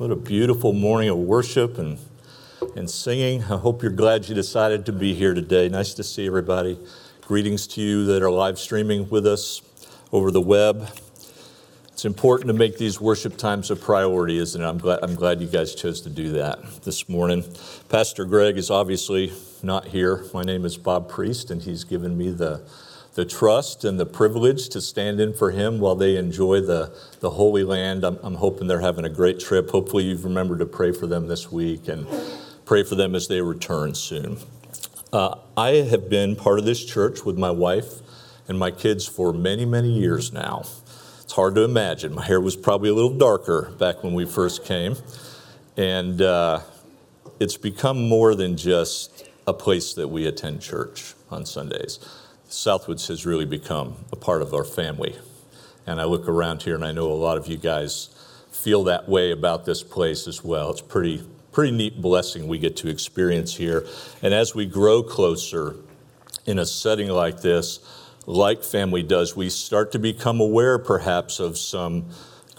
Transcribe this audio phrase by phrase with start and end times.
[0.00, 1.98] What a beautiful morning of worship and,
[2.74, 3.42] and singing.
[3.42, 5.68] I hope you're glad you decided to be here today.
[5.68, 6.78] Nice to see everybody.
[7.26, 9.60] Greetings to you that are live streaming with us
[10.10, 10.88] over the web.
[11.88, 14.66] It's important to make these worship times a priority, isn't it?
[14.66, 17.44] I'm glad, I'm glad you guys chose to do that this morning.
[17.90, 20.24] Pastor Greg is obviously not here.
[20.32, 22.62] My name is Bob Priest, and he's given me the
[23.14, 27.30] the trust and the privilege to stand in for him while they enjoy the, the
[27.30, 28.04] Holy Land.
[28.04, 29.70] I'm, I'm hoping they're having a great trip.
[29.70, 32.06] Hopefully, you've remembered to pray for them this week and
[32.64, 34.38] pray for them as they return soon.
[35.12, 38.00] Uh, I have been part of this church with my wife
[38.46, 40.64] and my kids for many, many years now.
[41.20, 42.14] It's hard to imagine.
[42.14, 44.96] My hair was probably a little darker back when we first came.
[45.76, 46.60] And uh,
[47.40, 51.98] it's become more than just a place that we attend church on Sundays.
[52.50, 55.16] Southwoods has really become a part of our family.
[55.86, 58.10] And I look around here and I know a lot of you guys
[58.50, 60.70] feel that way about this place as well.
[60.70, 63.86] It's pretty pretty neat blessing we get to experience here.
[64.22, 65.76] And as we grow closer
[66.46, 67.80] in a setting like this,
[68.26, 72.06] like family does, we start to become aware perhaps of some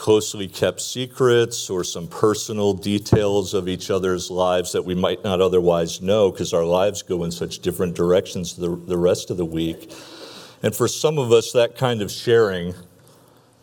[0.01, 5.39] closely kept secrets or some personal details of each other's lives that we might not
[5.39, 9.45] otherwise know because our lives go in such different directions the, the rest of the
[9.45, 9.93] week.
[10.63, 12.73] And for some of us, that kind of sharing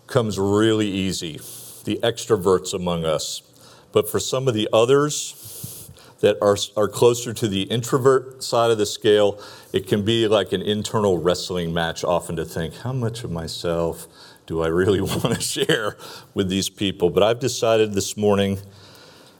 [0.06, 1.40] comes really easy,
[1.82, 3.42] the extroverts among us.
[3.90, 8.78] But for some of the others that are, are closer to the introvert side of
[8.78, 13.24] the scale, it can be like an internal wrestling match often to think, how much
[13.24, 14.06] of myself
[14.48, 15.96] do I really want to share
[16.34, 17.10] with these people?
[17.10, 18.58] But I've decided this morning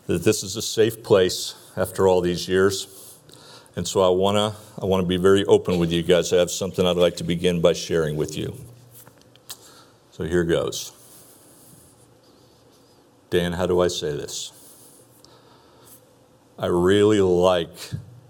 [0.07, 2.95] that this is a safe place after all these years.
[3.75, 6.33] And so I want to I want to be very open with you guys.
[6.33, 8.55] I have something I'd like to begin by sharing with you.
[10.13, 10.93] So here goes.
[13.31, 14.53] Dan, how do I say this?
[16.59, 17.71] I really like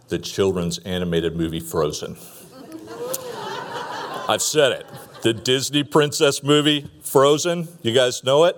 [0.09, 2.17] the children's animated movie Frozen.
[4.29, 4.87] I've said it
[5.23, 7.69] the Disney princess movie, Frozen.
[7.83, 8.57] You guys know it?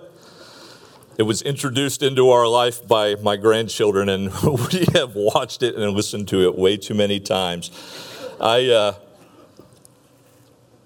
[1.17, 5.93] It was introduced into our life by my grandchildren, and we have watched it and
[5.93, 7.71] listened to it way too many times.
[8.39, 8.93] I, uh,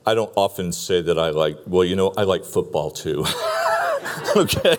[0.05, 3.25] I don't often say that I like, well, you know, I like football too.
[4.35, 4.77] okay?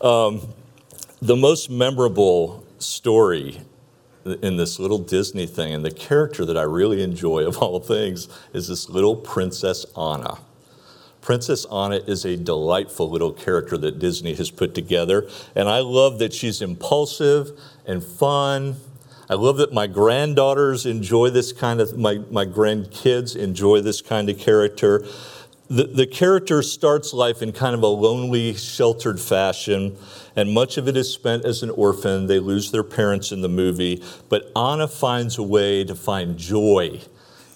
[0.00, 0.48] Um,
[1.20, 3.60] the most memorable story
[4.42, 5.74] in this little Disney thing.
[5.74, 10.38] And the character that I really enjoy of all things is this little Princess Anna.
[11.20, 15.28] Princess Anna is a delightful little character that Disney has put together.
[15.54, 17.50] And I love that she's impulsive
[17.86, 18.76] and fun.
[19.28, 24.30] I love that my granddaughters enjoy this kind of, my, my grandkids enjoy this kind
[24.30, 25.04] of character.
[25.70, 29.98] The, the character starts life in kind of a lonely, sheltered fashion
[30.38, 32.28] and much of it is spent as an orphan.
[32.28, 37.00] They lose their parents in the movie, but Anna finds a way to find joy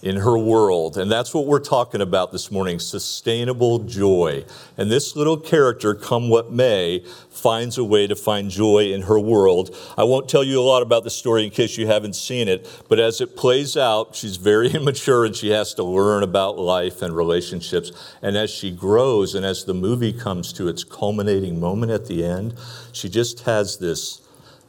[0.02, 0.98] in her world.
[0.98, 4.44] And that's what we're talking about this morning sustainable joy.
[4.76, 7.04] And this little character, come what may,
[7.42, 9.76] finds a way to find joy in her world.
[9.98, 12.68] I won't tell you a lot about the story in case you haven't seen it,
[12.88, 17.02] but as it plays out, she's very immature and she has to learn about life
[17.02, 17.90] and relationships.
[18.22, 22.24] And as she grows and as the movie comes to its culminating moment at the
[22.24, 22.54] end,
[22.92, 24.20] she just has this.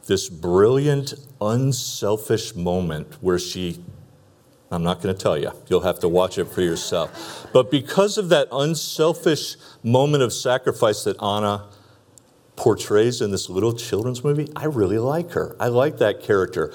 [0.06, 3.82] This brilliant, unselfish moment where she
[4.70, 5.52] I'm not going to tell you.
[5.68, 7.48] You'll have to watch it for yourself.
[7.52, 11.68] But because of that unselfish moment of sacrifice that Anna
[12.56, 15.56] portrays in this little children's movie, I really like her.
[15.58, 16.72] I like that character.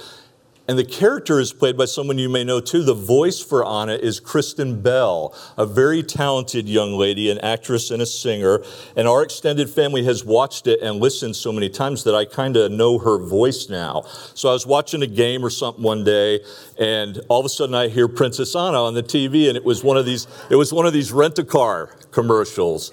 [0.69, 2.83] And the character is played by someone you may know too.
[2.83, 8.03] The voice for Anna is Kristen Bell, a very talented young lady, an actress and
[8.03, 8.63] a singer.
[8.95, 12.55] And our extended family has watched it and listened so many times that I kind
[12.55, 14.03] of know her voice now.
[14.35, 16.41] So I was watching a game or something one day,
[16.77, 19.83] and all of a sudden I hear Princess Anna on the TV, and it was
[19.83, 20.27] one of these.
[20.51, 22.91] It was one of these rent-a-car commercials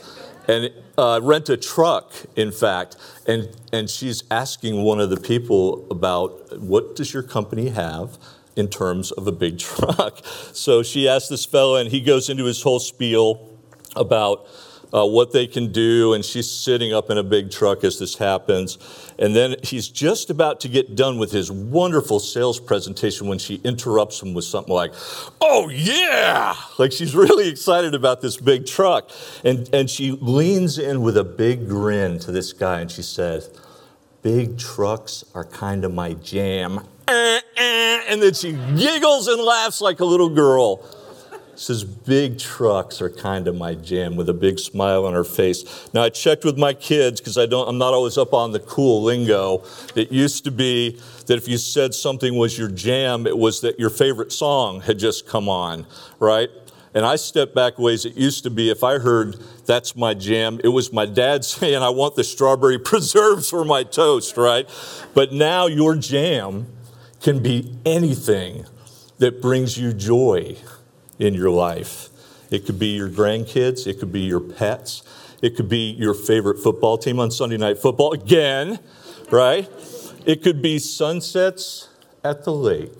[0.48, 2.96] and uh, rent a truck, in fact.
[3.26, 8.18] And, and she's asking one of the people about what does your company have
[8.54, 10.24] in terms of a big truck?
[10.52, 13.50] So she asks this fellow, and he goes into his whole spiel
[13.94, 14.46] about
[14.92, 18.16] uh, what they can do, and she's sitting up in a big truck as this
[18.16, 18.78] happens.
[19.18, 23.56] And then he's just about to get done with his wonderful sales presentation when she
[23.64, 24.92] interrupts him with something like,
[25.40, 26.54] Oh, yeah!
[26.78, 29.10] Like she's really excited about this big truck.
[29.44, 33.50] And, and she leans in with a big grin to this guy and she says,
[34.22, 36.80] Big trucks are kind of my jam.
[37.08, 40.84] And then she giggles and laughs like a little girl.
[41.58, 45.88] Says big trucks are kind of my jam with a big smile on her face.
[45.94, 48.60] Now I checked with my kids because I don't I'm not always up on the
[48.60, 49.64] cool lingo.
[49.94, 53.78] It used to be that if you said something was your jam, it was that
[53.78, 55.86] your favorite song had just come on,
[56.18, 56.50] right?
[56.94, 59.36] And I stepped back ways it used to be if I heard
[59.66, 63.82] that's my jam, it was my dad saying I want the strawberry preserves for my
[63.82, 64.68] toast, right?
[65.14, 66.66] But now your jam
[67.20, 68.66] can be anything
[69.18, 70.56] that brings you joy
[71.18, 72.08] in your life.
[72.50, 75.02] It could be your grandkids, it could be your pets,
[75.42, 78.78] it could be your favorite football team on Sunday Night Football again,
[79.30, 79.68] right?
[80.24, 81.88] It could be sunsets
[82.24, 82.90] at the lake,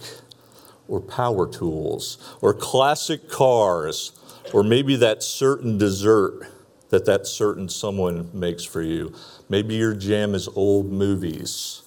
[0.88, 4.12] or power tools, or classic cars,
[4.52, 6.52] or maybe that certain dessert
[6.90, 9.12] that that certain someone makes for you.
[9.48, 11.82] Maybe your jam is old movies.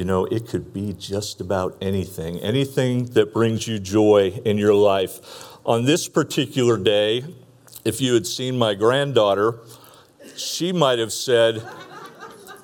[0.00, 4.72] You know, it could be just about anything, anything that brings you joy in your
[4.72, 5.20] life.
[5.66, 7.22] On this particular day,
[7.84, 9.58] if you had seen my granddaughter,
[10.38, 11.62] she might have said,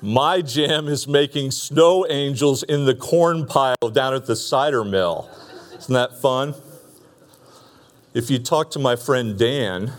[0.01, 5.29] My jam is making snow angels in the corn pile down at the cider mill.
[5.77, 6.55] Isn't that fun?
[8.15, 9.93] If you talk to my friend Dan,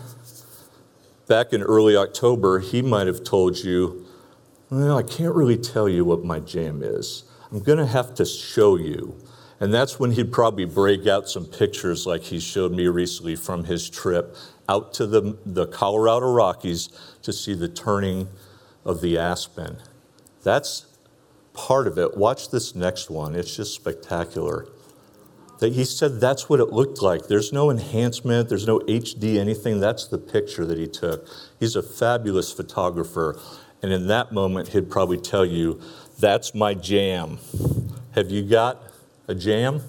[1.29, 4.08] back in early October, he might have told you,
[4.69, 7.23] Well, I can't really tell you what my jam is.
[7.51, 9.15] I'm going to have to show you.
[9.59, 13.63] And that's when he'd probably break out some pictures like he showed me recently from
[13.63, 14.35] his trip
[14.69, 16.89] out to the, the Colorado Rockies
[17.23, 18.27] to see the turning
[18.85, 19.77] of the aspen.
[20.43, 20.85] That's
[21.53, 22.15] part of it.
[22.15, 24.67] Watch this next one, it's just spectacular.
[25.59, 27.27] That he said that's what it looked like.
[27.27, 29.81] There's no enhancement, there's no HD, anything.
[29.81, 31.27] That's the picture that he took.
[31.59, 33.37] He's a fabulous photographer.
[33.81, 35.81] And in that moment, he'd probably tell you
[36.19, 37.39] that's my jam.
[38.11, 38.83] Have you got
[39.27, 39.81] a jam?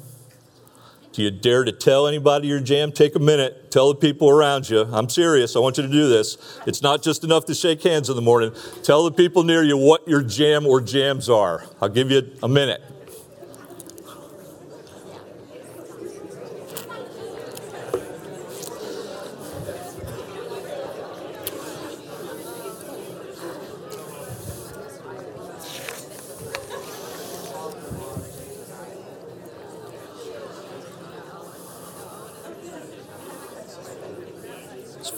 [1.12, 2.92] Do you dare to tell anybody your jam?
[2.92, 3.72] Take a minute.
[3.72, 4.82] Tell the people around you.
[4.82, 5.56] I'm serious.
[5.56, 6.60] I want you to do this.
[6.66, 8.52] It's not just enough to shake hands in the morning.
[8.84, 11.64] Tell the people near you what your jam or jams are.
[11.80, 12.80] I'll give you a minute.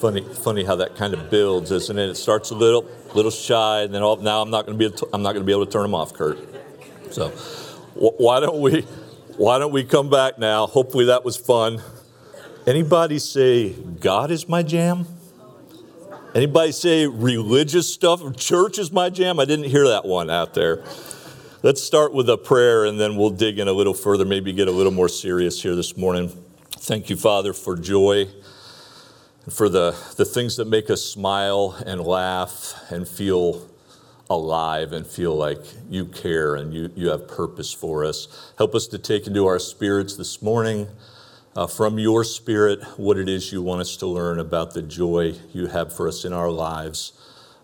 [0.03, 2.11] Funny, funny how that kind of builds, isn't it?
[2.11, 5.07] It starts a little, little shy, and then all, now I'm not going to be,
[5.13, 6.41] I'm not going to be able to turn them off, Kurt.
[7.13, 8.83] So, wh- why don't we,
[9.37, 10.67] why don't we come back now?
[10.67, 11.81] Hopefully that was fun.
[12.67, 15.07] Anybody say God is my jam?
[16.35, 18.37] Anybody say religious stuff?
[18.37, 19.39] Church is my jam?
[19.39, 20.83] I didn't hear that one out there.
[21.63, 24.67] Let's start with a prayer and then we'll dig in a little further, maybe get
[24.67, 26.33] a little more serious here this morning.
[26.71, 28.27] Thank you, Father, for joy
[29.51, 33.69] for the, the things that make us smile and laugh and feel
[34.31, 35.59] alive and feel like
[35.91, 38.53] you care and you, you have purpose for us.
[38.57, 40.87] Help us to take into our spirits this morning
[41.55, 45.35] uh, from your spirit what it is you want us to learn about the joy
[45.53, 47.13] you have for us in our lives.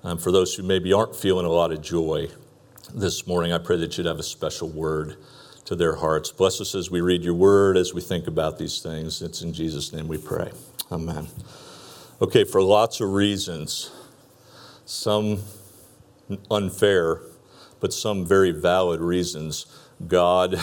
[0.04, 2.28] Um, for those who maybe aren't feeling a lot of joy
[2.94, 5.16] this morning, I pray that you'd have a special word
[5.64, 6.32] to their hearts.
[6.32, 9.22] Bless us as we read your word, as we think about these things.
[9.22, 10.50] It's in Jesus' name we pray.
[10.90, 11.28] Amen.
[12.20, 13.93] Okay, for lots of reasons,
[14.85, 15.38] some
[16.50, 17.20] unfair,
[17.79, 19.66] but some very valid reasons,
[20.04, 20.59] God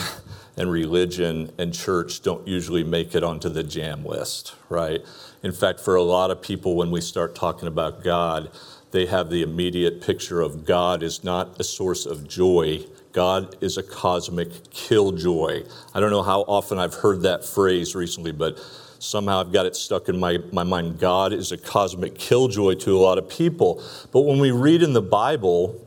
[0.58, 5.00] and religion and church don't usually make it onto the jam list, right?
[5.42, 8.50] In fact, for a lot of people, when we start talking about God,
[8.90, 12.84] they have the immediate picture of God is not a source of joy.
[13.12, 15.64] God is a cosmic killjoy.
[15.94, 18.58] I don't know how often I've heard that phrase recently, but
[18.98, 20.98] somehow I've got it stuck in my, my mind.
[20.98, 23.82] God is a cosmic killjoy to a lot of people.
[24.12, 25.80] But when we read in the Bible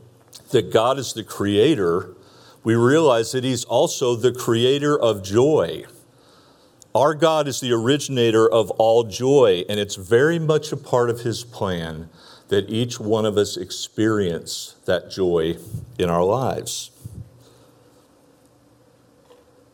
[0.50, 2.14] that God is the creator,
[2.62, 5.84] we realize that He's also the creator of joy.
[6.94, 11.20] Our God is the originator of all joy, and it's very much a part of
[11.20, 12.08] His plan
[12.48, 15.56] that each one of us experience that joy
[15.98, 16.90] in our lives.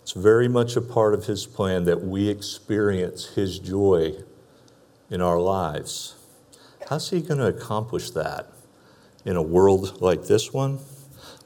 [0.07, 4.15] It's very much a part of His plan that we experience His joy
[5.11, 6.15] in our lives.
[6.89, 8.47] How's He going to accomplish that
[9.25, 10.79] in a world like this one?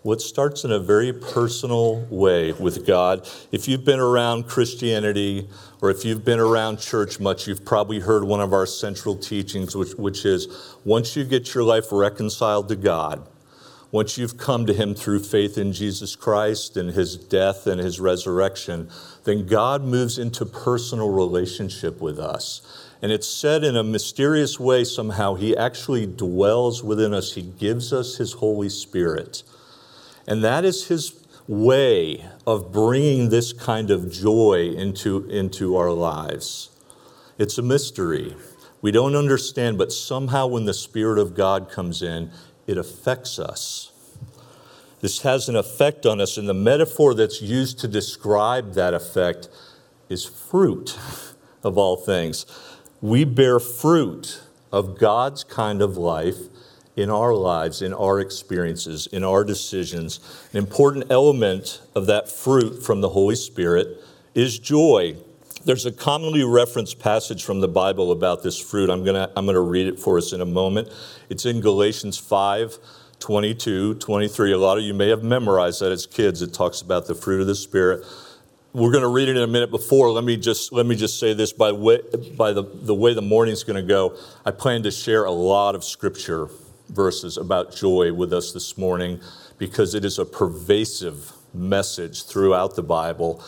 [0.03, 3.27] What starts in a very personal way with God.
[3.51, 5.49] If you've been around Christianity
[5.81, 9.75] or if you've been around church much, you've probably heard one of our central teachings,
[9.75, 13.27] which, which is once you get your life reconciled to God,
[13.93, 17.99] once you've come to Him through faith in Jesus Christ and His death and His
[17.99, 18.89] resurrection,
[19.25, 22.63] then God moves into personal relationship with us.
[23.03, 27.93] And it's said in a mysterious way somehow, He actually dwells within us, He gives
[27.93, 29.43] us His Holy Spirit.
[30.27, 31.15] And that is His
[31.49, 36.71] way of bringing this kind of joy into, into our lives.
[37.39, 38.37] It's a mystery.
[38.83, 42.31] We don't understand, but somehow when the Spirit of God comes in,
[42.71, 43.91] it affects us.
[45.01, 49.49] This has an effect on us, and the metaphor that's used to describe that effect
[50.09, 50.97] is fruit
[51.65, 52.47] of all things.
[53.01, 56.37] We bear fruit of God's kind of life
[56.95, 60.21] in our lives, in our experiences, in our decisions.
[60.53, 63.89] An important element of that fruit from the Holy Spirit
[64.35, 65.17] is joy.
[65.63, 68.89] There's a commonly referenced passage from the Bible about this fruit.
[68.89, 70.89] I'm going to I'm going to read it for us in a moment.
[71.29, 72.79] It's in Galatians 5
[73.19, 74.53] 22, 23.
[74.53, 76.41] A lot of you may have memorized that as kids.
[76.41, 78.07] It talks about the fruit of the Spirit.
[78.73, 80.11] We're going to read it in a minute before.
[80.11, 82.01] Let me just let me just say this by way,
[82.39, 84.17] by the, the way the morning's going to go.
[84.47, 86.49] I plan to share a lot of scripture
[86.89, 89.21] verses about joy with us this morning
[89.59, 93.45] because it is a pervasive message throughout the Bible.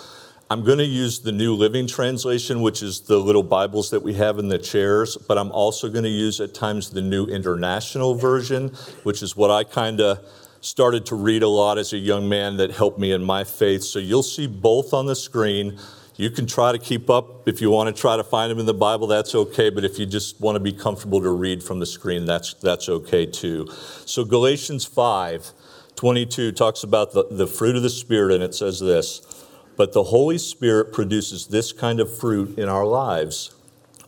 [0.53, 4.13] I'm going to use the New Living Translation, which is the little Bibles that we
[4.13, 8.15] have in the chairs, but I'm also going to use at times the New International
[8.15, 8.69] Version,
[9.03, 10.19] which is what I kind of
[10.61, 13.83] started to read a lot as a young man that helped me in my faith.
[13.83, 15.79] So you'll see both on the screen.
[16.17, 17.49] You can try to keep up.
[17.49, 19.71] If you want to try to find them in the Bible, that's okay.
[19.71, 22.91] But if you just want to be comfortable to read from the screen, that's, that's
[22.91, 23.69] okay too.
[24.05, 25.51] So Galatians 5
[25.97, 29.42] 22 talks about the, the fruit of the Spirit, and it says this
[29.77, 33.55] But the Holy Spirit produces this kind of fruit in our lives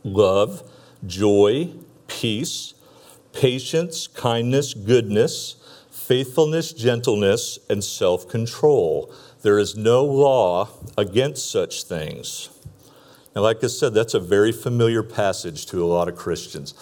[0.05, 0.63] love,
[1.07, 1.71] joy,
[2.07, 2.75] peace,
[3.33, 5.57] patience, kindness, goodness,
[5.91, 9.13] faithfulness, gentleness, and self control.
[9.43, 12.51] There is no law against such things.
[13.35, 16.75] Now, like I said, that's a very familiar passage to a lot of Christians.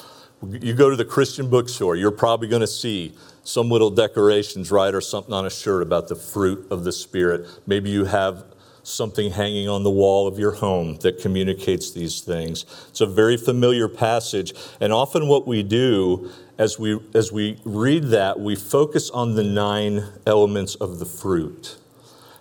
[0.49, 4.95] You go to the Christian bookstore, you're probably going to see some little decorations, right,
[4.95, 7.47] or something on a shirt about the fruit of the Spirit.
[7.67, 8.45] Maybe you have
[8.83, 12.65] something hanging on the wall of your home that communicates these things.
[12.89, 18.05] It's a very familiar passage, and often what we do as we as we read
[18.05, 21.77] that, we focus on the nine elements of the fruit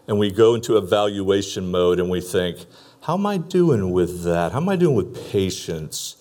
[0.07, 2.65] and we go into evaluation mode and we think,
[3.01, 4.51] how am I doing with that?
[4.51, 6.17] How am I doing with patience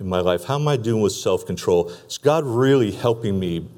[0.00, 0.44] in my life?
[0.44, 1.90] How am I doing with self control?
[2.08, 3.68] Is God really helping me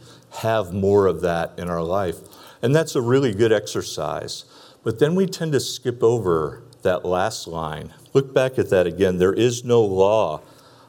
[0.41, 2.17] have more of that in our life?
[2.63, 4.45] And that's a really good exercise.
[4.87, 7.93] But then we tend to skip over that last line.
[8.13, 9.19] Look back at that again.
[9.19, 10.43] There is no law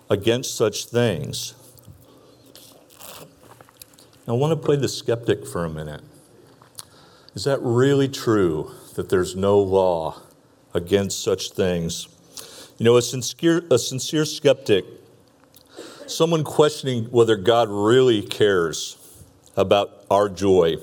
[0.07, 1.55] against such things.
[4.27, 6.01] I want to play the skeptic for a minute.
[7.33, 10.21] Is that really true that there's no law
[10.75, 12.07] against such things?
[12.77, 14.85] You know, a sincere, a sincere skeptic,
[16.05, 18.95] someone questioning whether God really cares
[19.55, 20.75] about our joy,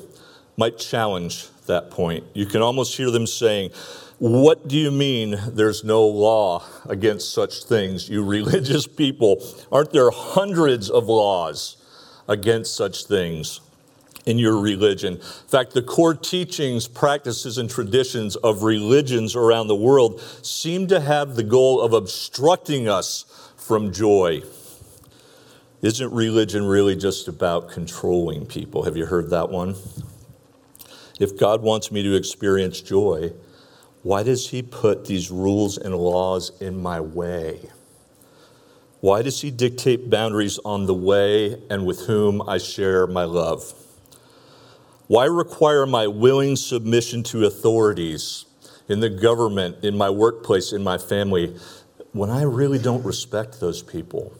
[0.56, 2.24] might challenge that point.
[2.34, 3.70] You can almost hear them saying,
[4.18, 9.42] What do you mean there's no law against such things, you religious people?
[9.72, 11.76] Aren't there hundreds of laws
[12.28, 13.60] against such things?
[14.26, 15.14] in your religion.
[15.14, 21.00] In fact, the core teachings, practices, and traditions of religions around the world seem to
[21.00, 24.42] have the goal of obstructing us from joy.
[25.82, 28.84] Isn't religion really just about controlling people?
[28.84, 29.74] Have you heard that one?
[31.20, 33.32] If God wants me to experience joy,
[34.02, 37.70] why does He put these rules and laws in my way?
[39.00, 43.72] Why does He dictate boundaries on the way and with whom I share my love?
[45.06, 48.46] Why require my willing submission to authorities
[48.88, 51.56] in the government, in my workplace, in my family,
[52.12, 54.34] when I really don't respect those people?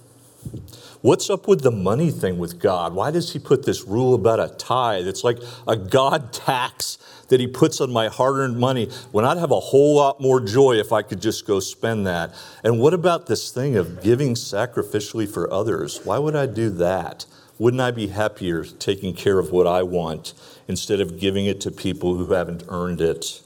[1.05, 2.95] What's up with the money thing with God?
[2.95, 5.07] Why does He put this rule about a tithe?
[5.07, 6.97] It's like a God tax
[7.29, 10.41] that He puts on my hard earned money when I'd have a whole lot more
[10.41, 12.35] joy if I could just go spend that.
[12.63, 16.01] And what about this thing of giving sacrificially for others?
[16.05, 17.27] Why would I do that?
[17.59, 20.33] Wouldn't I be happier taking care of what I want
[20.69, 23.43] instead of giving it to people who haven't earned it?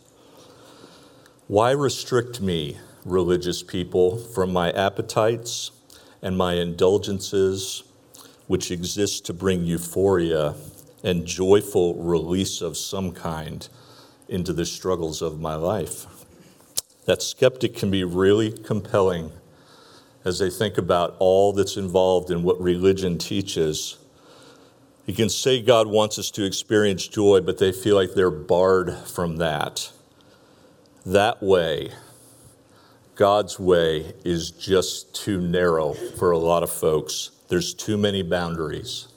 [1.49, 5.73] Why restrict me, religious people, from my appetites
[6.23, 7.83] and my indulgences,
[8.47, 10.55] which exist to bring euphoria
[11.05, 13.69] and joyful release of some kind
[14.29, 16.07] into the struggles of my life?
[17.05, 19.33] That skeptic can be really compelling
[20.25, 23.97] as they think about all that's involved in what religion teaches.
[25.07, 28.93] You can say God wants us to experience joy, but they feel like they're barred
[28.93, 29.91] from that.
[31.07, 31.93] That way,
[33.19, 37.33] God's way, is just too narrow for a lot of folks.
[37.49, 39.09] There's too many boundaries.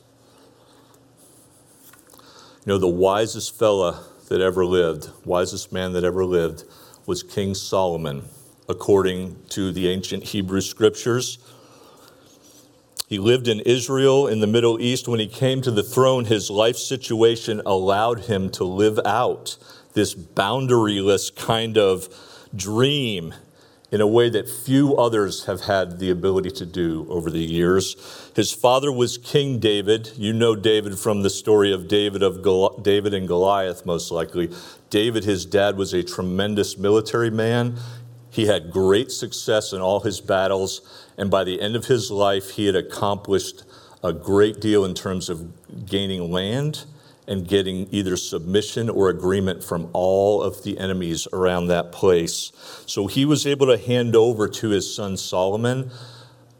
[2.65, 6.63] You know, the wisest fella that ever lived, wisest man that ever lived,
[7.05, 8.24] was King Solomon,
[8.67, 11.38] according to the ancient Hebrew scriptures.
[13.08, 15.08] He lived in Israel in the Middle East.
[15.08, 19.58] When he came to the throne, his life situation allowed him to live out
[19.93, 22.10] this boundaryless kind of
[22.55, 23.36] dream
[23.92, 27.98] in a way that few others have had the ability to do over the years.
[28.36, 30.12] His father was King David.
[30.16, 34.50] You know David from the story of David of Gol- David and Goliath most likely.
[34.90, 37.78] David his dad was a tremendous military man.
[38.30, 40.82] He had great success in all his battles
[41.18, 43.64] and by the end of his life he had accomplished
[44.02, 46.86] a great deal in terms of gaining land
[47.32, 52.52] and getting either submission or agreement from all of the enemies around that place.
[52.86, 55.92] So he was able to hand over to his son Solomon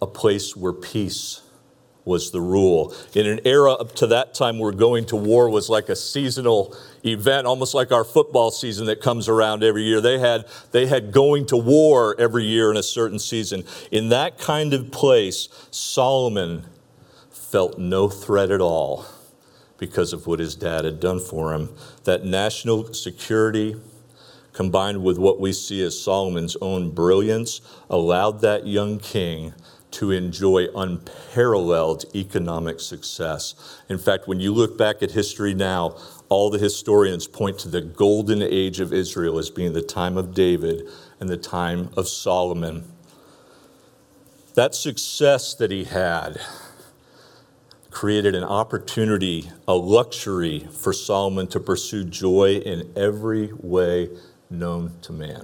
[0.01, 1.42] a place where peace
[2.06, 2.96] was the rule.
[3.13, 6.74] In an era up to that time where going to war was like a seasonal
[7.04, 10.00] event, almost like our football season that comes around every year.
[10.00, 13.66] They had, they had going to war every year in a certain season.
[13.92, 16.63] In that kind of place, Solomon
[17.30, 19.06] felt no threat at all
[19.82, 21.68] because of what his dad had done for him.
[22.04, 23.76] That national security,
[24.54, 29.56] combined with what we see as Solomon's own brilliance, allowed that young king
[29.90, 33.56] to enjoy unparalleled economic success.
[33.90, 35.98] In fact, when you look back at history now,
[36.30, 40.36] all the historians point to the golden age of Israel as being the time of
[40.36, 40.88] David
[41.20, 42.84] and the time of Solomon.
[44.54, 46.40] That success that he had,
[47.91, 54.10] created an opportunity, a luxury for Solomon to pursue joy in every way
[54.50, 55.43] known to man.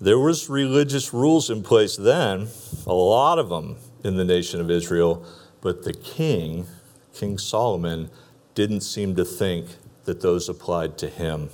[0.00, 2.48] There was religious rules in place then,
[2.86, 5.26] a lot of them in the nation of Israel,
[5.60, 6.66] but the king,
[7.12, 8.10] King Solomon,
[8.54, 9.66] didn't seem to think
[10.04, 11.50] that those applied to him.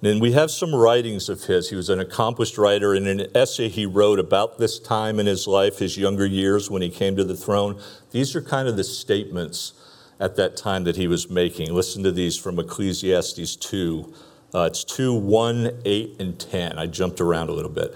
[0.00, 1.70] And we have some writings of his.
[1.70, 2.94] He was an accomplished writer.
[2.94, 6.82] In an essay he wrote about this time in his life, his younger years when
[6.82, 7.80] he came to the throne,
[8.12, 9.72] these are kind of the statements
[10.20, 11.74] at that time that he was making.
[11.74, 14.14] Listen to these from Ecclesiastes 2.
[14.54, 16.78] Uh, it's 2, 1, 8, and 10.
[16.78, 17.92] I jumped around a little bit.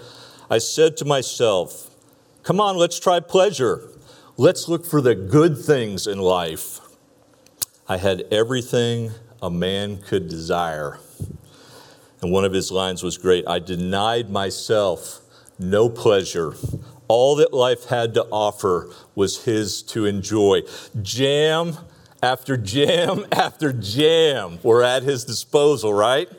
[0.49, 1.89] I said to myself,
[2.43, 3.89] Come on, let's try pleasure.
[4.35, 6.81] Let's look for the good things in life.
[7.87, 9.11] I had everything
[9.41, 10.99] a man could desire
[12.23, 15.19] and one of his lines was great I denied myself
[15.59, 16.55] no pleasure.
[17.07, 20.61] All that life had to offer was his to enjoy.
[21.01, 21.77] Jam
[22.23, 26.29] after jam after jam were at his disposal, right?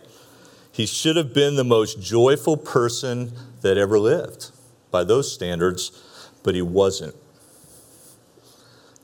[0.72, 4.50] He should have been the most joyful person that ever lived
[4.90, 6.02] by those standards,
[6.42, 7.14] but he wasn't.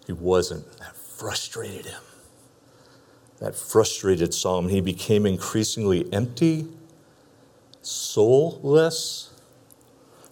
[0.07, 0.79] He wasn't.
[0.79, 2.03] That frustrated him
[3.40, 4.68] that frustrated psalm.
[4.68, 6.66] He became increasingly empty,
[7.83, 9.31] soulless,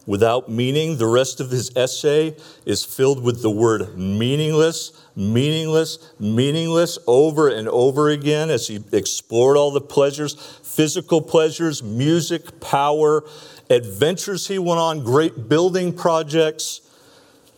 [0.07, 0.99] without meaning.
[0.99, 7.67] The rest of his essay is filled with the word meaningless, meaningless, meaningless over and
[7.69, 13.25] over again as he explored all the pleasures physical pleasures, music, power,
[13.69, 16.83] adventures he went on, great building projects.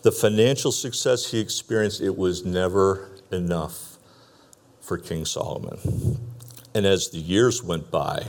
[0.02, 3.89] The financial success he experienced, it was never enough
[4.90, 5.79] for King Solomon.
[6.74, 8.26] And as the years went by,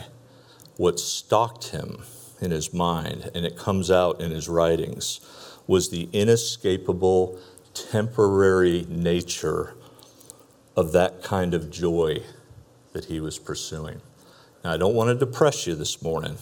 [0.77, 2.03] what stalked him
[2.39, 5.21] in his mind, and it comes out in his writings,
[5.65, 7.39] was the inescapable,
[7.73, 9.73] temporary nature
[10.75, 12.21] of that kind of joy
[12.93, 13.99] that he was pursuing.
[14.63, 16.37] Now, I don't want to depress you this morning,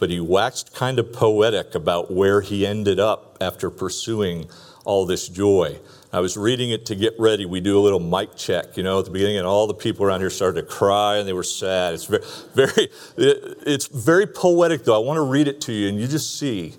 [0.00, 4.48] but he waxed kind of poetic about where he ended up after pursuing
[4.84, 5.78] all this joy.
[6.10, 7.44] I was reading it to get ready.
[7.44, 10.04] We do a little mic check, you know, at the beginning, and all the people
[10.04, 11.94] around here started to cry and they were sad.
[11.94, 15.00] It's very, very, it's very poetic, though.
[15.00, 16.74] I want to read it to you, and you just see,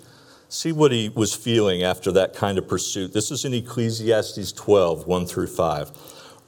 [0.49, 3.13] see what he was feeling after that kind of pursuit.
[3.13, 5.91] This is in Ecclesiastes 12, 1 through 5.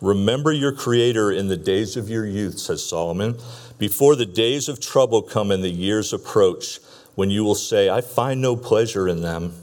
[0.04, 3.38] Remember your Creator in the days of your youth, says Solomon,
[3.80, 6.82] before the days of trouble come and the years approach,
[7.16, 9.54] when you will say, I find no pleasure in them.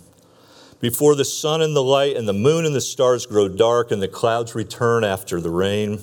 [0.81, 4.01] Before the sun and the light and the moon and the stars grow dark and
[4.01, 5.99] the clouds return after the rain,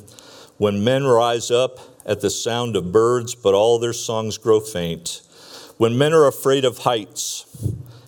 [0.57, 5.23] when men rise up at the sound of birds, but all their songs grow faint,
[5.77, 7.47] when men are afraid of heights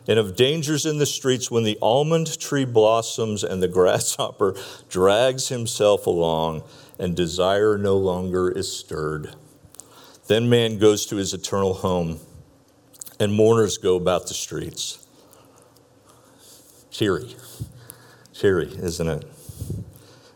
[0.09, 4.55] and of dangers in the streets when the almond tree blossoms and the grasshopper
[4.89, 6.63] drags himself along
[6.97, 9.35] and desire no longer is stirred.
[10.25, 12.19] Then man goes to his eternal home,
[13.19, 15.05] and mourners go about the streets.
[16.89, 17.35] Cheery.
[18.33, 19.25] Cheery, isn't it?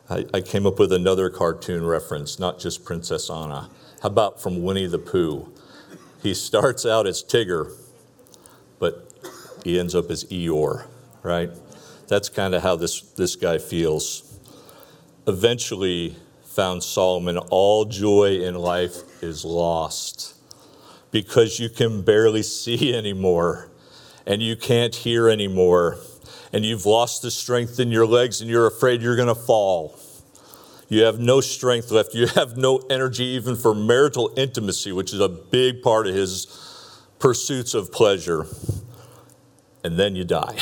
[0.07, 3.71] I, I came up with another cartoon reference, not just Princess Anna.
[4.03, 5.51] How about from Winnie the Pooh?
[6.21, 7.71] He starts out as Tigger,
[8.77, 9.12] but
[9.63, 10.87] he ends up as Eeyore,
[11.21, 11.49] right?
[12.07, 14.39] That's kind of how this, this guy feels.
[15.25, 16.15] Eventually,
[16.53, 20.35] found Solomon, all joy in life is lost
[21.11, 23.71] because you can barely see anymore
[24.27, 25.97] and you can't hear anymore
[26.51, 29.97] and you've lost the strength in your legs and you're afraid you're going to fall.
[30.89, 32.13] You have no strength left.
[32.13, 36.45] You have no energy even for marital intimacy, which is a big part of his
[37.17, 38.45] pursuits of pleasure
[39.83, 40.57] and then you die.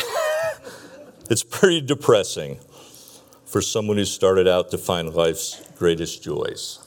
[1.30, 2.60] it's pretty depressing
[3.46, 6.80] for someone who started out to find life's greatest joys.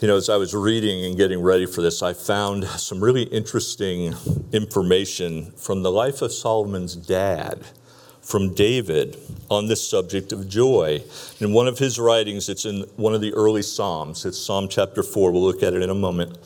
[0.00, 3.22] You know, as I was reading and getting ready for this, I found some really
[3.22, 4.14] interesting
[4.52, 7.64] information from the life of Solomon's dad,
[8.20, 9.16] from David,
[9.50, 11.02] on this subject of joy.
[11.40, 15.02] In one of his writings, it's in one of the early Psalms, it's Psalm chapter
[15.02, 15.30] 4.
[15.30, 16.36] We'll look at it in a moment.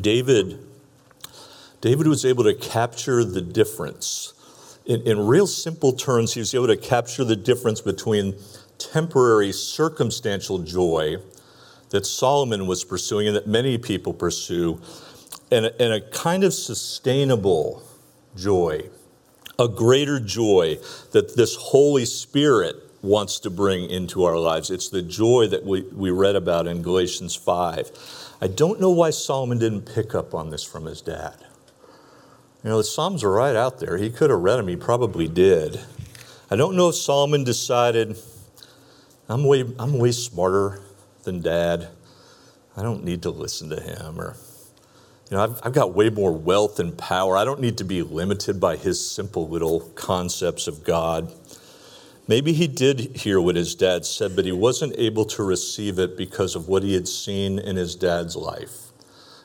[0.00, 0.65] David
[1.80, 4.32] David was able to capture the difference.
[4.86, 8.34] In, in real simple terms, he was able to capture the difference between
[8.78, 11.16] temporary circumstantial joy
[11.90, 14.80] that Solomon was pursuing and that many people pursue,
[15.50, 17.82] and a, and a kind of sustainable
[18.36, 18.88] joy,
[19.58, 20.78] a greater joy
[21.12, 24.70] that this Holy Spirit wants to bring into our lives.
[24.70, 28.36] It's the joy that we, we read about in Galatians 5.
[28.40, 31.36] I don't know why Solomon didn't pick up on this from his dad.
[32.66, 33.96] You know, the Psalms are right out there.
[33.96, 35.78] He could have read them, he probably did.
[36.50, 38.18] I don't know if Solomon decided,
[39.28, 40.80] I'm way, I'm way smarter
[41.22, 41.86] than dad.
[42.76, 44.20] I don't need to listen to him.
[44.20, 44.34] Or,
[45.30, 47.36] you know, I've, I've got way more wealth and power.
[47.36, 51.32] I don't need to be limited by his simple little concepts of God.
[52.26, 56.16] Maybe he did hear what his dad said, but he wasn't able to receive it
[56.16, 58.88] because of what he had seen in his dad's life.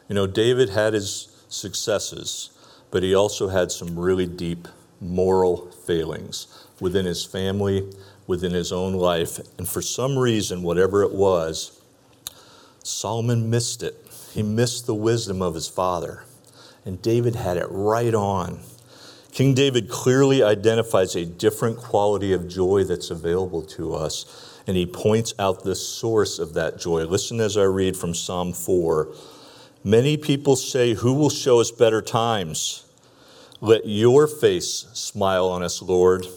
[0.10, 2.50] You know, David had his successes
[2.92, 4.68] but he also had some really deep
[5.00, 7.90] moral failings within his family,
[8.28, 9.40] within his own life.
[9.58, 11.82] And for some reason, whatever it was,
[12.84, 13.96] Solomon missed it.
[14.34, 16.24] He missed the wisdom of his father.
[16.86, 18.60] And David had it right on.
[19.32, 24.86] King David clearly identifies a different quality of joy that's available to us, and he
[24.86, 27.06] points out the source of that joy.
[27.06, 29.08] Listen as I read from Psalm 4
[29.84, 32.86] Many people say, Who will show us better times?
[33.62, 36.28] Let your face smile on us, Lord.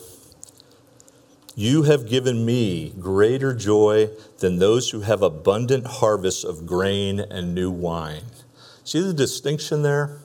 [1.54, 7.54] You have given me greater joy than those who have abundant harvests of grain and
[7.54, 8.24] new wine.
[8.82, 10.18] See the distinction there?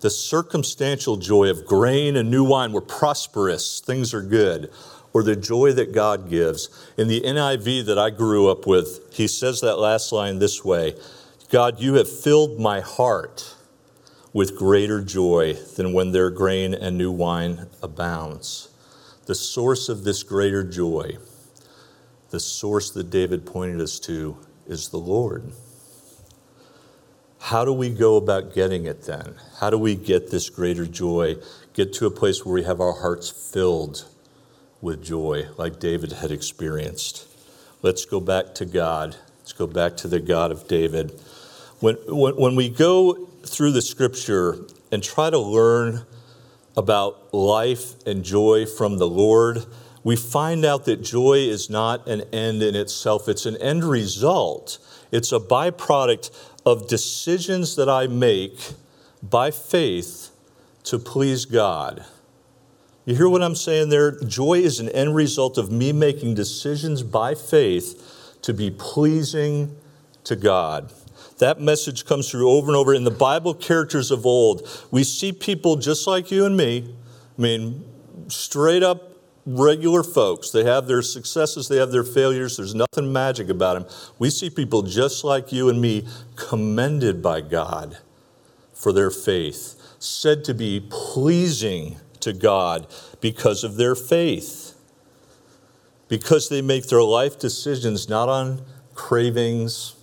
[0.00, 4.70] The circumstantial joy of grain and new wine, we're prosperous, things are good,
[5.12, 6.68] or the joy that God gives.
[6.98, 10.96] In the NIV that I grew up with, he says that last line this way
[11.54, 13.54] God, you have filled my heart
[14.32, 18.70] with greater joy than when their grain and new wine abounds.
[19.26, 21.16] The source of this greater joy,
[22.30, 24.36] the source that David pointed us to,
[24.66, 25.52] is the Lord.
[27.38, 29.36] How do we go about getting it then?
[29.60, 31.36] How do we get this greater joy,
[31.72, 34.06] get to a place where we have our hearts filled
[34.80, 37.28] with joy like David had experienced?
[37.80, 39.14] Let's go back to God.
[39.38, 41.20] Let's go back to the God of David.
[41.84, 44.56] When, when, when we go through the scripture
[44.90, 46.06] and try to learn
[46.78, 49.66] about life and joy from the Lord,
[50.02, 54.78] we find out that joy is not an end in itself, it's an end result.
[55.12, 56.30] It's a byproduct
[56.64, 58.58] of decisions that I make
[59.22, 60.30] by faith
[60.84, 62.02] to please God.
[63.04, 64.18] You hear what I'm saying there?
[64.22, 69.76] Joy is an end result of me making decisions by faith to be pleasing
[70.24, 70.90] to God.
[71.38, 74.68] That message comes through over and over in the Bible characters of old.
[74.90, 76.94] We see people just like you and me,
[77.36, 77.84] I mean,
[78.28, 79.14] straight up
[79.46, 80.50] regular folks.
[80.50, 82.56] They have their successes, they have their failures.
[82.56, 84.12] There's nothing magic about them.
[84.18, 87.98] We see people just like you and me commended by God
[88.72, 92.86] for their faith, said to be pleasing to God
[93.20, 94.74] because of their faith,
[96.08, 98.62] because they make their life decisions not on
[98.94, 99.96] cravings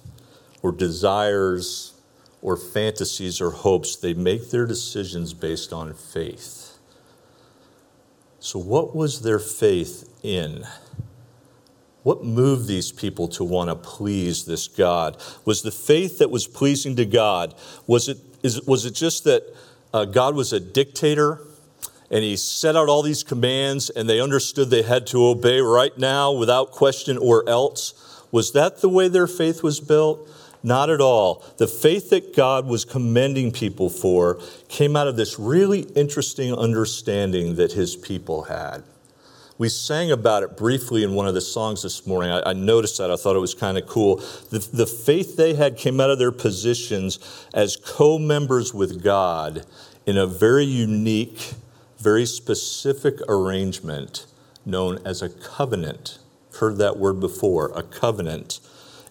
[0.61, 1.93] or desires
[2.41, 3.95] or fantasies or hopes.
[3.95, 6.77] They make their decisions based on faith.
[8.39, 10.65] So, what was their faith in?
[12.03, 15.21] What moved these people to want to please this God?
[15.45, 17.53] Was the faith that was pleasing to God,
[17.85, 19.43] was it, is, was it just that
[19.93, 21.41] uh, God was a dictator
[22.09, 25.95] and he set out all these commands and they understood they had to obey right
[25.97, 27.93] now without question or else?
[28.31, 30.27] Was that the way their faith was built?
[30.63, 31.43] Not at all.
[31.57, 37.55] The faith that God was commending people for came out of this really interesting understanding
[37.55, 38.83] that his people had.
[39.57, 42.31] We sang about it briefly in one of the songs this morning.
[42.31, 43.11] I, I noticed that.
[43.11, 44.15] I thought it was kind of cool.
[44.49, 47.19] The, the faith they had came out of their positions
[47.53, 49.63] as co members with God
[50.05, 51.53] in a very unique,
[51.99, 54.25] very specific arrangement
[54.65, 56.17] known as a covenant.
[56.59, 58.59] Heard that word before, a covenant.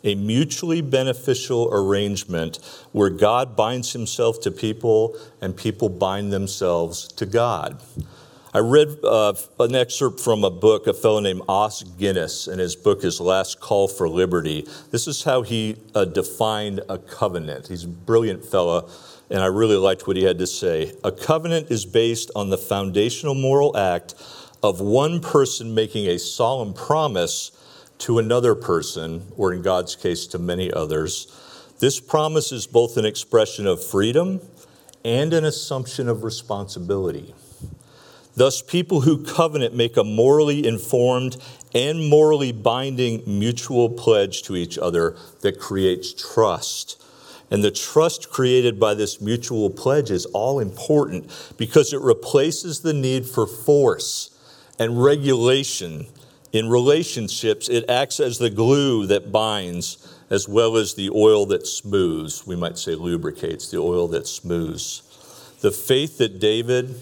[0.04, 2.58] A mutually beneficial arrangement
[2.92, 7.82] where God binds himself to people and people bind themselves to God.
[8.52, 12.74] I read uh, an excerpt from a book, a fellow named Os Guinness, and his
[12.74, 14.66] book is Last Call for Liberty.
[14.90, 17.68] This is how he uh, defined a covenant.
[17.68, 18.90] He's a brilliant fellow,
[19.30, 20.92] and I really liked what he had to say.
[21.04, 24.16] A covenant is based on the foundational moral act
[24.64, 27.52] of one person making a solemn promise
[28.00, 31.32] to another person, or in God's case, to many others.
[31.78, 34.40] This promise is both an expression of freedom
[35.04, 37.34] and an assumption of responsibility.
[38.36, 41.36] Thus, people who covenant make a morally informed
[41.74, 47.02] and morally binding mutual pledge to each other that creates trust.
[47.50, 52.94] And the trust created by this mutual pledge is all important because it replaces the
[52.94, 54.30] need for force
[54.78, 56.06] and regulation.
[56.52, 61.66] In relationships, it acts as the glue that binds as well as the oil that
[61.66, 62.46] smooths.
[62.46, 65.02] We might say lubricates, the oil that smooths.
[65.60, 66.94] The faith that David,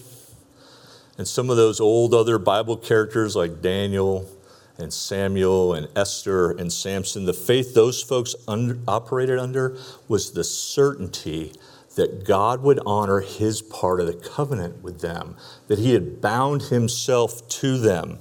[1.17, 4.29] and some of those old other Bible characters like Daniel
[4.77, 11.53] and Samuel and Esther and Samson, the faith those folks operated under was the certainty
[11.95, 15.35] that God would honor his part of the covenant with them,
[15.67, 18.19] that he had bound himself to them,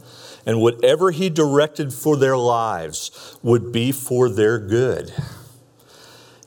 [0.49, 5.15] and whatever he directed for their lives would be for their good.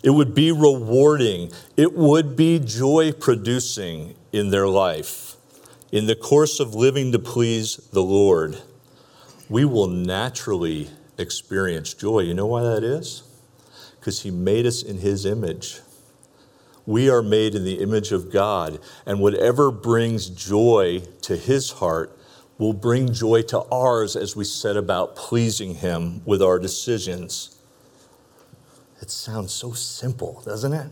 [0.04, 5.32] It would be rewarding, it would be joy producing in their life
[5.92, 8.58] in the course of living to please the Lord,
[9.50, 12.22] we will naturally experience joy.
[12.22, 13.24] You know why that is?
[14.00, 15.82] Because He made us in His image.
[16.86, 22.18] We are made in the image of God, and whatever brings joy to His heart
[22.62, 27.58] will bring joy to ours as we set about pleasing Him with our decisions.
[29.02, 30.92] It sounds so simple, doesn't it?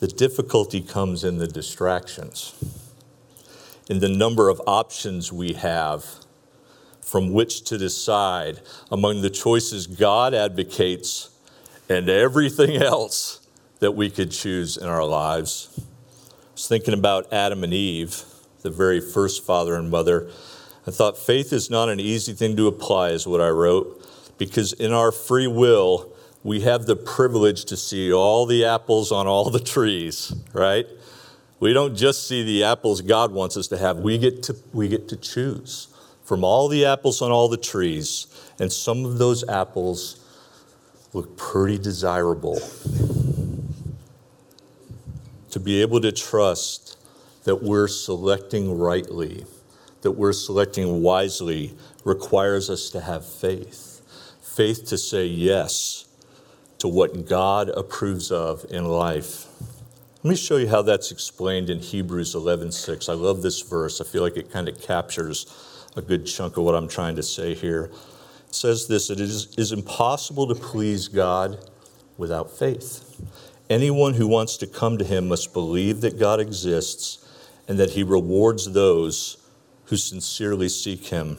[0.00, 2.54] The difficulty comes in the distractions
[3.90, 6.06] in the number of options we have
[7.02, 11.28] from which to decide among the choices God advocates
[11.90, 13.46] and everything else
[13.80, 15.68] that we could choose in our lives.
[15.78, 18.24] I was thinking about Adam and Eve,
[18.64, 20.28] the very first father and mother.
[20.86, 24.02] I thought faith is not an easy thing to apply, is what I wrote,
[24.38, 26.10] because in our free will,
[26.42, 30.86] we have the privilege to see all the apples on all the trees, right?
[31.60, 34.88] We don't just see the apples God wants us to have, we get to, we
[34.88, 35.88] get to choose
[36.24, 38.26] from all the apples on all the trees.
[38.58, 40.24] And some of those apples
[41.12, 42.60] look pretty desirable.
[45.50, 46.98] To be able to trust
[47.44, 49.44] that we're selecting rightly,
[50.02, 54.02] that we're selecting wisely, requires us to have faith.
[54.42, 56.06] Faith to say yes
[56.78, 59.46] to what God approves of in life.
[60.22, 63.08] Let me show you how that's explained in Hebrews 11:6.
[63.08, 64.00] I love this verse.
[64.00, 65.46] I feel like it kind of captures
[65.96, 67.90] a good chunk of what I'm trying to say here.
[68.48, 71.58] It says this it is, is impossible to please God
[72.16, 73.20] without faith.
[73.68, 77.23] Anyone who wants to come to him must believe that God exists
[77.66, 79.36] and that he rewards those
[79.86, 81.38] who sincerely seek him.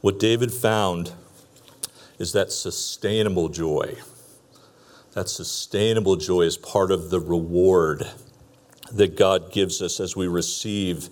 [0.00, 1.12] What David found
[2.18, 3.96] is that sustainable joy
[5.12, 8.06] that sustainable joy is part of the reward
[8.92, 11.08] that God gives us as we receive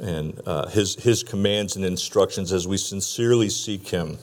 [0.00, 4.18] and uh, his, his commands and instructions as we sincerely seek Him.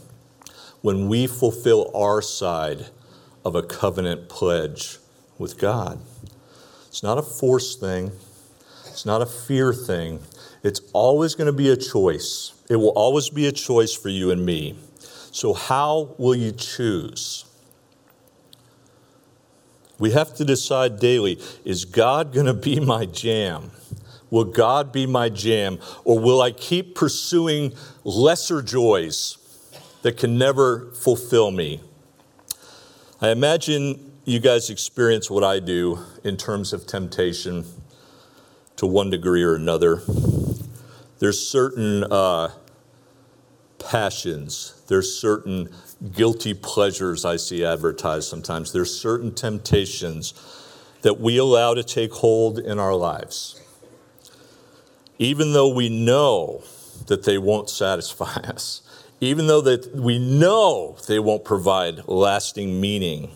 [0.82, 2.88] When we fulfill our side
[3.44, 5.00] of a covenant pledge
[5.38, 6.00] with God,
[6.88, 8.12] it's not a force thing,
[8.86, 10.20] it's not a fear thing.
[10.64, 12.54] It's always going to be a choice.
[12.70, 14.78] It will always be a choice for you and me.
[15.32, 17.46] So, how will you choose?
[20.00, 23.72] We have to decide daily is God going to be my jam?
[24.30, 25.80] Will God be my jam?
[26.06, 29.38] Or will I keep pursuing lesser joys
[30.02, 31.82] that can never fulfill me?
[33.22, 37.66] I imagine you guys experience what I do in terms of temptation
[38.78, 40.02] to one degree or another.
[41.20, 42.52] There's certain uh,
[43.80, 45.70] passions, there's certain
[46.12, 48.72] guilty pleasures I see advertised sometimes.
[48.72, 50.34] There's certain temptations
[51.02, 53.62] that we allow to take hold in our lives.
[55.20, 56.64] Even though we know
[57.08, 58.82] that they won't satisfy us,
[59.20, 63.32] even though that we know they won't provide lasting meaning.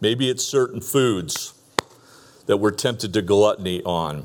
[0.00, 1.54] Maybe it's certain foods
[2.46, 4.24] that we're tempted to gluttony on.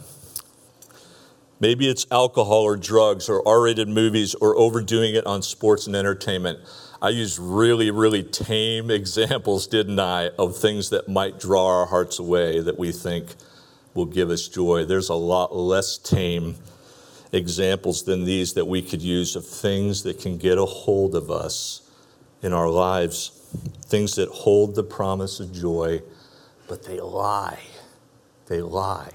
[1.60, 5.96] Maybe it's alcohol or drugs or R rated movies or overdoing it on sports and
[5.96, 6.60] entertainment.
[7.02, 12.20] I used really, really tame examples, didn't I, of things that might draw our hearts
[12.20, 13.36] away that we think
[13.94, 14.86] will give us joy.
[14.86, 16.56] There's a lot less tame
[17.32, 21.32] examples than these that we could use of things that can get a hold of
[21.32, 21.82] us
[22.42, 23.43] in our lives,
[23.86, 26.02] things that hold the promise of joy,
[26.68, 27.60] but they lie.
[28.48, 29.12] They lie.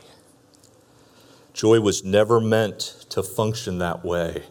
[1.53, 4.44] Joy was never meant to function that way.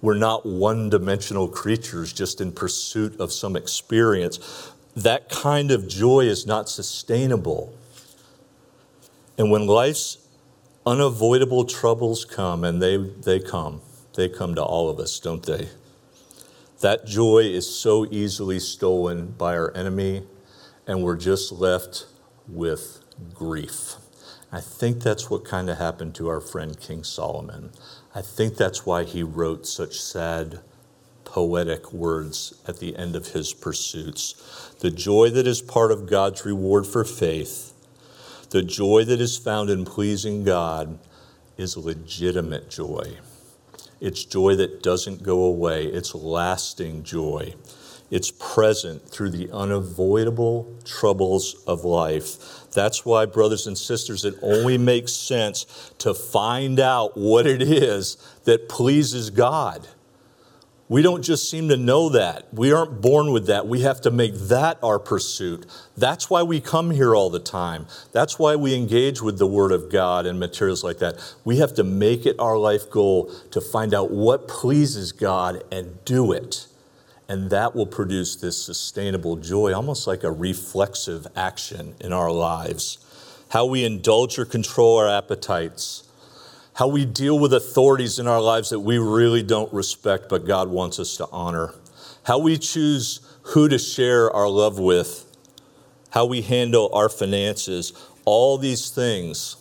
[0.00, 4.72] We're not one dimensional creatures just in pursuit of some experience.
[4.94, 7.74] That kind of joy is not sustainable.
[9.36, 10.18] And when life's
[10.86, 13.80] unavoidable troubles come, and they, they come,
[14.14, 15.68] they come to all of us, don't they?
[16.84, 20.24] That joy is so easily stolen by our enemy,
[20.86, 22.04] and we're just left
[22.46, 23.94] with grief.
[24.52, 27.70] I think that's what kind of happened to our friend King Solomon.
[28.14, 30.60] I think that's why he wrote such sad,
[31.24, 34.34] poetic words at the end of his pursuits.
[34.80, 37.72] The joy that is part of God's reward for faith,
[38.50, 40.98] the joy that is found in pleasing God,
[41.56, 43.16] is legitimate joy.
[44.04, 47.54] It's joy that doesn't go away, it's lasting joy.
[48.10, 52.70] It's present through the unavoidable troubles of life.
[52.72, 55.64] That's why, brothers and sisters, it only makes sense
[56.00, 59.88] to find out what it is that pleases God.
[60.94, 62.54] We don't just seem to know that.
[62.54, 63.66] We aren't born with that.
[63.66, 65.66] We have to make that our pursuit.
[65.96, 67.88] That's why we come here all the time.
[68.12, 71.16] That's why we engage with the Word of God and materials like that.
[71.44, 75.98] We have to make it our life goal to find out what pleases God and
[76.04, 76.68] do it.
[77.28, 82.98] And that will produce this sustainable joy, almost like a reflexive action in our lives.
[83.48, 86.03] How we indulge or control our appetites,
[86.74, 90.68] how we deal with authorities in our lives that we really don't respect, but God
[90.68, 91.72] wants us to honor,
[92.24, 95.24] how we choose who to share our love with,
[96.10, 97.92] how we handle our finances,
[98.24, 99.56] all these things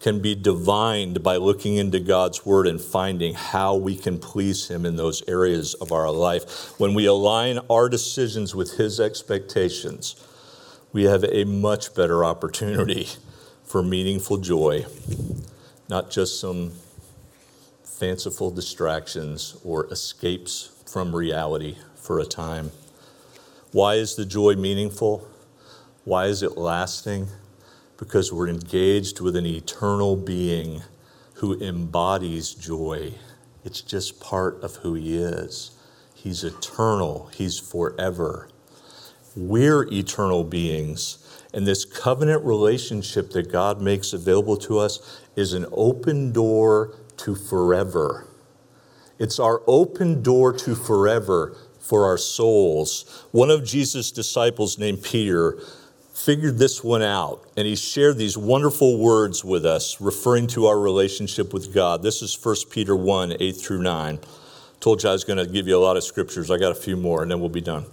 [0.00, 4.86] can be divined by looking into God's Word and finding how we can please Him
[4.86, 6.78] in those areas of our life.
[6.80, 10.16] When we align our decisions with His expectations,
[10.92, 13.08] we have a much better opportunity
[13.62, 14.86] for meaningful joy,
[15.90, 16.72] not just some
[17.84, 22.70] fanciful distractions or escapes from reality for a time.
[23.72, 25.28] Why is the joy meaningful?
[26.04, 27.28] Why is it lasting?
[28.00, 30.80] because we're engaged with an eternal being
[31.34, 33.12] who embodies joy.
[33.62, 35.72] It's just part of who he is.
[36.14, 38.48] He's eternal, he's forever.
[39.36, 41.19] We're eternal beings.
[41.52, 47.34] And this covenant relationship that God makes available to us is an open door to
[47.34, 48.26] forever.
[49.18, 53.26] It's our open door to forever for our souls.
[53.32, 55.58] One of Jesus' disciples named Peter
[56.14, 60.78] figured this one out and he shared these wonderful words with us referring to our
[60.78, 62.02] relationship with God.
[62.02, 64.18] This is 1 Peter 1 8 through 9.
[64.80, 66.50] Told you I was going to give you a lot of scriptures.
[66.50, 67.86] I got a few more and then we'll be done.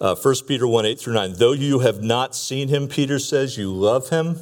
[0.00, 1.34] Uh, 1 Peter 1 8 through 9.
[1.34, 4.38] Though you have not seen him, Peter says, you love him.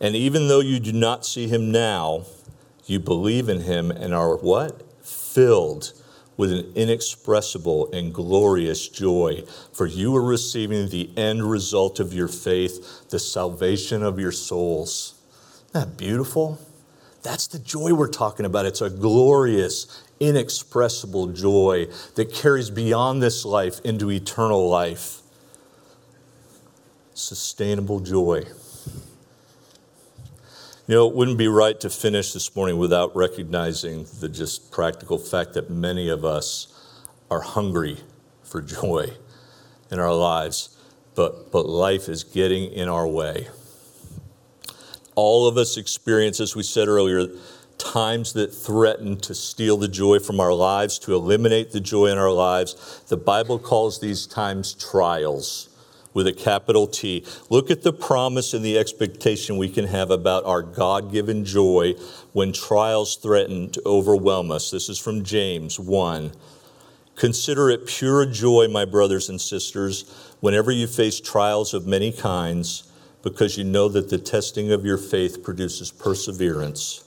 [0.00, 2.24] And even though you do not see him now,
[2.86, 4.82] you believe in him and are what?
[5.06, 5.92] Filled
[6.36, 12.28] with an inexpressible and glorious joy, for you are receiving the end result of your
[12.28, 15.14] faith, the salvation of your souls.
[15.68, 16.58] Isn't that beautiful?
[17.22, 18.64] That's the joy we're talking about.
[18.64, 25.22] It's a glorious, inexpressible joy that carries beyond this life into eternal life.
[27.14, 28.44] Sustainable joy.
[30.86, 35.18] You know, it wouldn't be right to finish this morning without recognizing the just practical
[35.18, 36.66] fact that many of us
[37.30, 37.98] are hungry
[38.42, 39.10] for joy
[39.90, 40.76] in our lives,
[41.14, 43.48] but, but life is getting in our way.
[45.14, 47.28] All of us experience, as we said earlier,
[47.82, 52.18] times that threaten to steal the joy from our lives, to eliminate the joy in
[52.18, 53.02] our lives.
[53.08, 55.68] The Bible calls these times trials
[56.12, 57.24] with a capital T.
[57.48, 61.94] Look at the promise and the expectation we can have about our God given joy
[62.32, 64.70] when trials threaten to overwhelm us.
[64.70, 66.32] This is from James 1.
[67.16, 70.10] Consider it pure joy, my brothers and sisters,
[70.40, 72.90] whenever you face trials of many kinds,
[73.22, 77.04] because you know that the testing of your faith produces perseverance.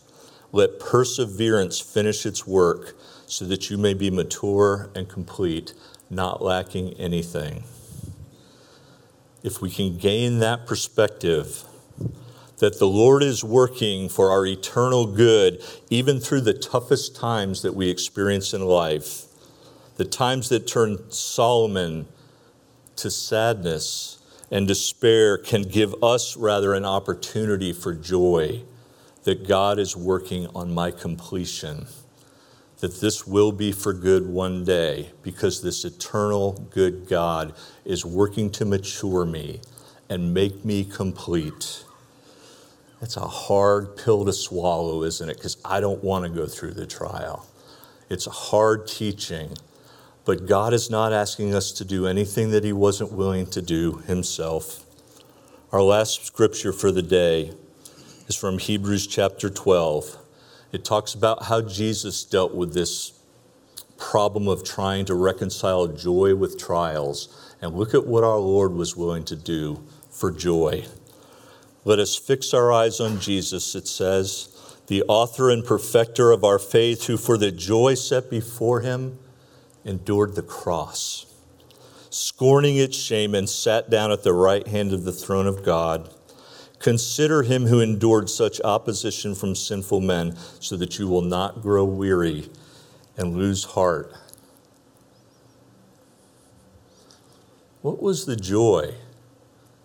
[0.54, 2.96] Let perseverance finish its work
[3.26, 5.74] so that you may be mature and complete,
[6.12, 7.64] not lacking anything.
[9.42, 11.64] If we can gain that perspective
[12.60, 17.74] that the Lord is working for our eternal good, even through the toughest times that
[17.74, 19.26] we experience in life,
[19.98, 22.08] the times that turn Solomon
[22.98, 24.20] to sadness
[24.52, 28.64] and despair can give us rather an opportunity for joy
[29.24, 31.88] that God is working on my completion
[32.84, 37.54] that this will be for good one day because this eternal good God
[37.86, 39.62] is working to mature me
[40.10, 41.86] and make me complete.
[43.02, 45.38] It's a hard pill to swallow, isn't it?
[45.38, 47.48] Because I don't want to go through the trial.
[48.10, 49.58] It's a hard teaching,
[50.26, 54.04] but God is not asking us to do anything that He wasn't willing to do
[54.08, 54.86] Himself.
[55.72, 57.54] Our last scripture for the day
[58.28, 60.18] is from Hebrews chapter 12.
[60.72, 63.14] It talks about how Jesus dealt with this
[63.98, 67.56] problem of trying to reconcile joy with trials.
[67.62, 70.86] And look at what our Lord was willing to do for joy.
[71.86, 74.50] Let us fix our eyes on Jesus, it says,
[74.88, 79.20] the author and perfecter of our faith, who for the joy set before him
[79.86, 81.26] endured the cross,
[82.10, 86.14] scorning its shame, and sat down at the right hand of the throne of God.
[86.84, 91.86] Consider him who endured such opposition from sinful men, so that you will not grow
[91.86, 92.50] weary
[93.16, 94.14] and lose heart.
[97.82, 98.96] What was the joy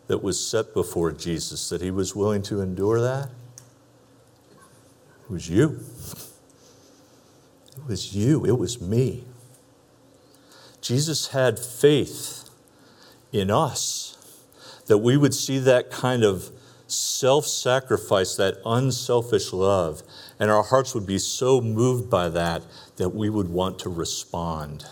[0.09, 3.31] that was set before Jesus that he was willing to endure that?
[5.23, 5.79] It was you.
[7.77, 8.45] It was you.
[8.45, 9.23] It was me.
[10.81, 12.51] Jesus had faith
[13.31, 14.17] in us
[14.87, 16.51] that we would see that kind of
[16.89, 20.03] self sacrifice, that unselfish love.
[20.39, 22.63] And our hearts would be so moved by that
[22.97, 24.85] that we would want to respond.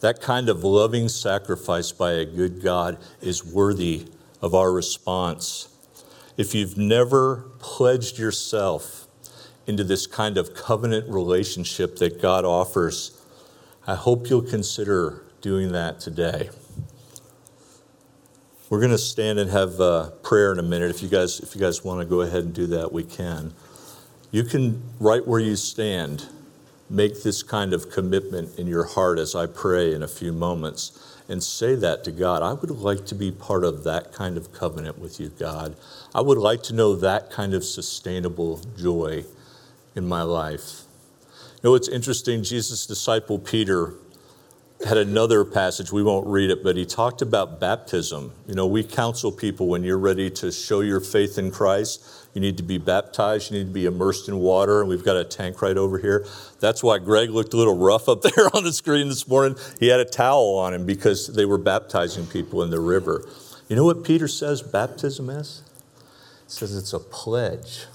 [0.00, 4.06] That kind of loving sacrifice by a good God is worthy
[4.40, 5.68] of our response.
[6.36, 9.06] If you've never pledged yourself
[9.66, 13.22] into this kind of covenant relationship that God offers,
[13.86, 16.50] I hope you'll consider doing that today.
[18.72, 20.88] We're going to stand and have a prayer in a minute.
[20.88, 23.52] If you guys, if you guys want to go ahead and do that, we can.
[24.30, 26.26] You can, right where you stand,
[26.88, 31.18] make this kind of commitment in your heart as I pray in a few moments
[31.28, 32.42] and say that to God.
[32.42, 35.76] I would like to be part of that kind of covenant with you, God.
[36.14, 39.26] I would like to know that kind of sustainable joy
[39.94, 40.84] in my life.
[41.62, 43.92] You know, it's interesting, Jesus' disciple Peter
[44.84, 48.32] had another passage, we won't read it, but he talked about baptism.
[48.48, 52.04] You know, we counsel people when you're ready to show your faith in Christ,
[52.34, 55.16] you need to be baptized, you need to be immersed in water, and we've got
[55.16, 56.26] a tank right over here.
[56.60, 59.56] That's why Greg looked a little rough up there on the screen this morning.
[59.78, 63.28] He had a towel on him because they were baptizing people in the river.
[63.68, 65.62] You know what Peter says baptism is?
[66.46, 67.86] Says it's a pledge.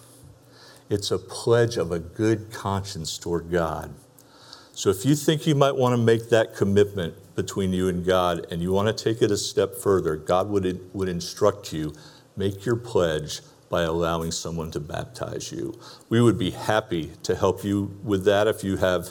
[0.90, 3.94] It's a pledge of a good conscience toward God.
[4.78, 8.46] So if you think you might want to make that commitment between you and God
[8.52, 11.96] and you want to take it a step further, God would, would instruct you
[12.36, 15.80] make your pledge by allowing someone to baptize you.
[16.10, 19.10] We would be happy to help you with that if you have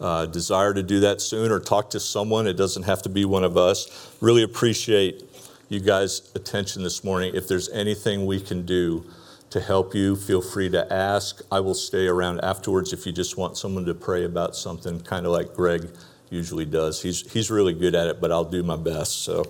[0.00, 2.48] uh, desire to do that soon or talk to someone.
[2.48, 4.16] It doesn't have to be one of us.
[4.20, 5.22] Really appreciate
[5.68, 7.36] you guys' attention this morning.
[7.36, 9.08] If there's anything we can do,
[9.54, 10.16] to help you.
[10.16, 11.40] Feel free to ask.
[11.48, 15.26] I will stay around afterwards if you just want someone to pray about something, kind
[15.26, 15.90] of like Greg
[16.28, 17.00] usually does.
[17.00, 19.22] He's, he's really good at it, but I'll do my best.
[19.22, 19.44] So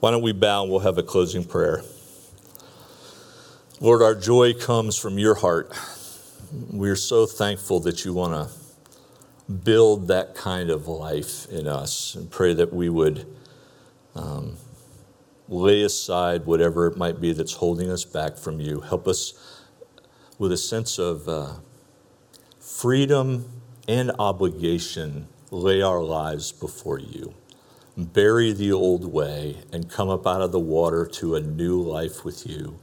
[0.00, 1.82] why don't we bow and we'll have a closing prayer.
[3.80, 5.76] Lord, our joy comes from your heart.
[6.70, 12.30] We're so thankful that you want to build that kind of life in us and
[12.30, 13.26] pray that we would.
[14.14, 14.56] Um,
[15.50, 18.80] lay aside whatever it might be that's holding us back from you.
[18.82, 19.34] Help us
[20.38, 21.54] with a sense of uh,
[22.60, 23.50] freedom
[23.88, 27.34] and obligation lay our lives before you.
[27.96, 32.24] bury the old way, and come up out of the water to a new life
[32.24, 32.78] with you.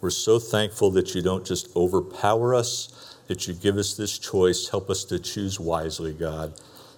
[0.00, 4.68] We're so thankful that you don't just overpower us, that you give us this choice.
[4.68, 6.54] Help us to choose wisely, God.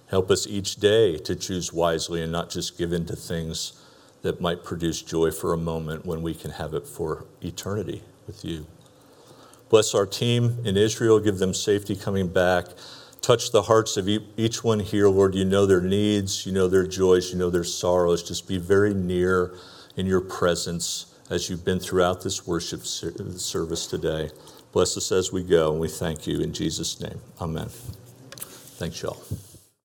[0.09, 3.73] Help us each day to choose wisely and not just give in to things
[4.27, 8.43] that might produce joy for a moment when we can have it for eternity with
[8.43, 8.67] you.
[9.69, 12.65] Bless our team in Israel, give them safety coming back.
[13.21, 15.33] Touch the hearts of each one here, Lord.
[15.33, 18.21] You know their needs, you know their joys, you know their sorrows.
[18.21, 19.55] Just be very near
[19.95, 24.29] in your presence as you've been throughout this worship service today.
[24.73, 27.19] Bless us as we go, and we thank you in Jesus' name.
[27.39, 27.69] Amen.
[27.69, 29.23] Thanks, y'all.